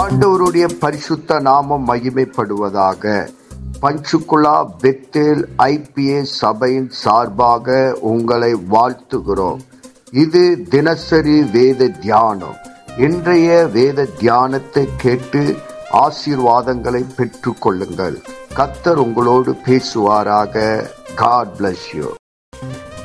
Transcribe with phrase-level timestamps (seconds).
[0.00, 3.12] ஆண்டவருடைய பரிசுத்த நாமம் மகிமைப்படுவதாக.
[3.82, 7.76] பஞ்சுகுலா பெத்தேல் ஐபிஏ சபையின் சார்பாக
[8.10, 9.60] உங்களை வாழ்த்துகிறோம்.
[10.24, 10.42] இது
[10.74, 12.56] தினசரி வேத தியானம்.
[13.06, 15.42] இன்றைய வேத தியானத்தை கேட்டு
[16.04, 18.16] ஆசீர்வாதங்களை பெற்று கொள்ளுங்கள்.
[18.58, 20.54] கத்தர் உங்களோடு பேசுவாராக.
[21.14, 22.08] காட் பிளஸ் யூ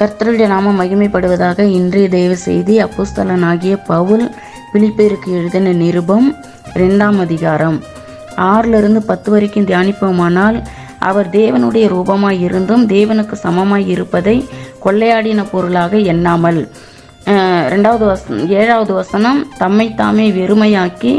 [0.00, 4.26] கர்த்தருடைய நாமம் மகிமைப்படுவதாக இன்றைய தெய்வ செய்தி அப்போஸ்தலனாகிய பவுல்
[4.72, 6.26] பிலிப்பேருக்கு எழுதின நிருபம்
[6.82, 7.78] ரெண்டாம் அதிகாரம்.
[8.50, 10.58] ஆறிலிருந்து பத்து வரைக்கும் தியானிப்போமானால்
[11.08, 14.36] அவர் தேவனுடைய ரூபமாய் இருந்தும் தேவனுக்கு சமமாய் இருப்பதை
[14.84, 16.60] கொள்ளையாடின பொருளாக எண்ணாமல்.
[17.72, 21.12] ரெண்டாவது வசனம் ஏழாவது வசனம் தம்மை தாமே வெறுமையாக்கி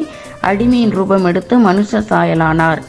[0.49, 2.81] அடிமையின் ரூபம் எடுத்து மனுஷ சாயலானார்.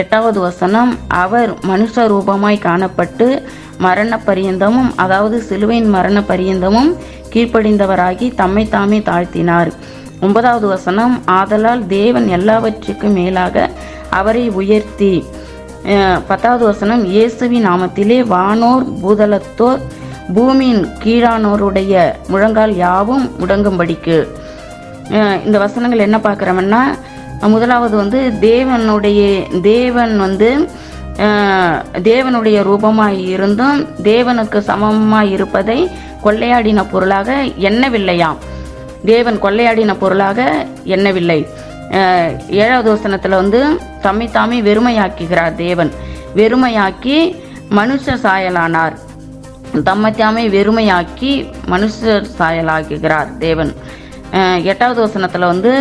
[0.00, 0.90] எட்டாவது வசனம்
[1.24, 3.26] அவர் மனுஷ ரூபமாய் காணப்பட்டு
[3.86, 6.90] மரண பரியந்தமும் அதாவது சிலுவையின் மரண பரியந்தமும்
[7.32, 9.70] கீழ்ப்படிந்தவராகி தம்மை தாமே தாழ்த்தினார்.
[10.26, 13.56] ஒன்பதாவது வசனம் ஆதலால் தேவன் எல்லாவற்றுக்கும் மேலாக
[14.18, 15.12] அவரை உயர்த்தி.
[16.28, 19.84] பத்தாவது வசனம் இயேசுவின் நாமத்திலே வானோர் பூதலத்தோர்
[20.36, 21.92] பூமியின் கீழானோருடைய
[22.32, 24.18] முழங்கால் யாவும் முடங்கும்படிக்கு.
[25.46, 26.82] இந்த வசனங்கள் என்ன பார்க்குறோம்னா
[27.54, 29.22] முதலாவது வந்து தேவனுடைய
[29.70, 30.50] தேவன் வந்து
[32.10, 33.78] தேவனுடைய ரூபமாக இருந்தும்
[34.10, 35.80] தேவனுக்கு சமமாக இருப்பதை
[36.24, 37.34] கொள்ளையாடின பொருளாக
[37.68, 38.38] எண்ணவில்லையாம்.
[39.04, 41.46] தேவன் கொள்ளையாடின பொருளாக எண்ணவில்லை.
[42.48, 43.60] ஏழாவது வசனத்தில் வந்து
[44.02, 45.92] தம்மை தாமே வெறுமையாக்குகிறார் தேவன்.
[46.36, 47.18] வெறுமையாக்கி
[47.78, 48.96] மனுஷ சாயலானார்.
[49.84, 51.32] தம்மை தாமே வெறுமையாக்கி
[51.72, 53.72] மனுஷர் சாயலாக்குகிறார் தேவன்.
[54.62, 55.72] எட்டாவது வசனத்தில் வந்து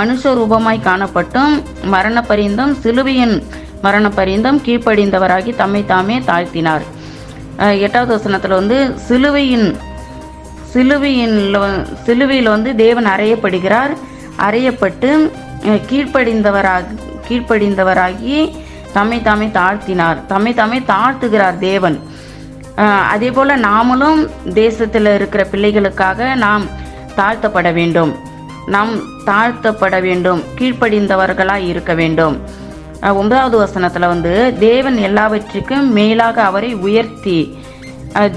[0.00, 3.42] மனுஷ ரூபமாய் காணப்பட்டும் மரண பரிந்தம் சிலுவையின்
[3.82, 6.84] மரண பரிந்தம் கீழ்ப்படிந்தவராகி தம்மை தாமே தாழ்த்தினார்.
[7.86, 9.76] எட்டாவது வசனத்தில் வந்து சிலுவையின்
[10.72, 11.56] சிலுவையில்
[12.06, 13.92] சிலுவையில் வந்து தேவன் அறையப்படுகிறார்.
[14.46, 15.10] அறையப்பட்டு
[15.90, 16.96] கீழ்ப்படிந்தவராக
[17.28, 18.36] கீழ்ப்படிந்தவராகி
[18.96, 20.18] தம்மை தாமே தாழ்த்தினார்.
[20.32, 21.96] தம்மை தாமே தாழ்த்துகிறார் தேவன்.
[23.14, 24.20] அதே போல் நாமளும்
[24.62, 26.64] தேசத்தில் இருக்கிற பிள்ளைகளுக்காக நாம்
[27.16, 28.12] தாழ்த்தப்பட வேண்டும்.
[28.74, 28.92] நாம்
[29.26, 30.40] தாழ்த்தப்பட வேண்டும்.
[30.58, 32.36] கீழ்ப்படிந்தவர்களாக இருக்க வேண்டும்.
[33.20, 37.38] ஒன்பதாவது வசனத்தில் வந்து தேவன் எல்லாவற்றிற்கும் மேலாக அவரை உயர்த்தி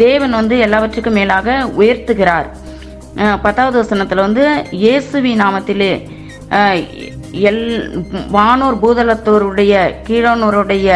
[0.04, 2.48] தேவன் வந்து எல்லாவற்றுக்கும் மேலாக உயர்த்துகிறார்.
[3.46, 4.44] பத்தாவது வசனத்தில் வந்து
[4.84, 5.94] இயேசுவி நாமத்திலே
[7.50, 7.66] எல்
[8.36, 9.74] வானோர் பூதலத்தோருடைய
[10.08, 10.88] கீழனோருடைய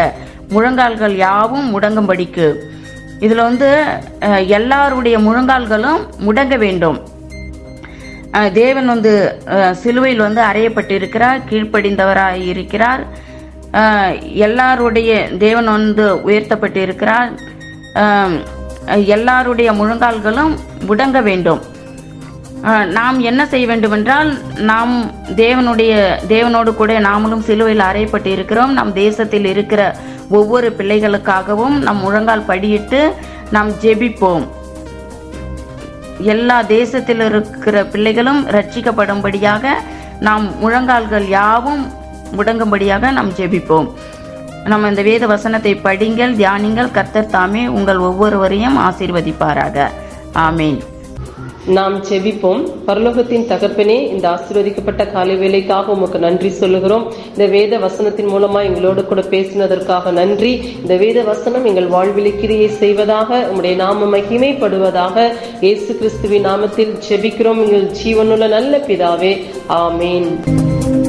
[0.54, 2.48] முழங்கால்கள் யாவும் முடங்கும்படிக்கு.
[3.24, 3.68] இதில் வந்து
[4.58, 6.98] எல்லாருடைய முழங்கால்களும் முடங்க வேண்டும்.
[8.60, 9.12] தேவன் வந்து
[9.82, 13.02] சிலுவையில் வந்து அறையப்பட்டிருக்கிறார் கீழ்ப்படிந்தவராய் இருக்கிறார்
[14.46, 15.10] எல்லாருடைய
[15.44, 17.30] தேவன் வந்து உயர்த்தப்பட்டிருக்கிறார்.
[19.14, 20.52] எல்லாருடைய முழங்கால்களும்
[20.88, 21.62] முடங்க வேண்டும்.
[22.98, 24.30] நாம் என்ன செய்ய வேண்டுமென்றால்
[24.70, 24.92] நாம்
[25.36, 25.92] தேவனுடைய
[26.28, 28.72] தேவனோடு கூட நாமளும் சிலுவையில் அறையப்பட்டு இருக்கிறோம்.
[28.72, 29.96] நம் தேசத்தில் இருக்கிற
[30.28, 33.00] ஒவ்வொரு பிள்ளைகளுக்காகவும் நம் முழங்கால் படியிட்டு
[33.50, 34.46] நாம் ஜெபிப்போம்.
[36.18, 39.74] எல்லா தேசத்தில் இருக்கிற பிள்ளைகளும் ரட்சிக்கப்படும்படியாக
[40.20, 41.82] நாம் முழங்கால்கள் யாவும்
[42.36, 43.88] முடங்கும்படியாக நாம் ஜெபிப்போம்.
[44.66, 49.86] நம்ம இந்த வேத வசனத்தை படிங்கள் தியானிங்கள் கர்த்தர் தாமே உங்கள் ஒவ்வொருவரையும் ஆசீர்வதிப்பாராக.
[50.34, 50.78] ஆமீன்.
[51.66, 57.12] நாம் செவிப்போம் பரலோகத்தின் தகப்பனே இந்த ஆசீர்வதிக்கப்பட்ட காலை வேலைக்காக உமக்கு நன்றி சொல்லுகிறோம்.
[57.30, 60.52] இந்த வேத வசனத்தின் மூலமா எங்களோடு கூட பேசினதற்காக நன்றி.
[60.82, 67.62] இந்த வேத வசனம் எங்கள் வாழ்வில் கிரியை செய்வதாக உங்களுடைய நாம மகிமைப்படுவதாக இயேசு கிறிஸ்துவின் நாமத்தில் செபிக்கிறோம்.
[67.64, 69.42] எங்கள் ஜீவனுள்ள நல்ல பிதாவே.
[69.68, 71.05] ஆமேன்.